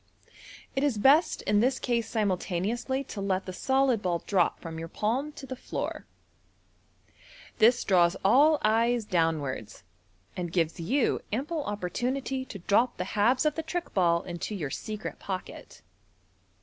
[0.75, 4.87] It is best in this case simultaneously to let the solid ball drop from your
[4.87, 6.07] palm to the floor.
[7.59, 9.83] This draws all eyes downwards,
[10.35, 14.55] and gives you ample oppor tunity to drop the halves of the trick ball into
[14.55, 15.83] your secret pocket.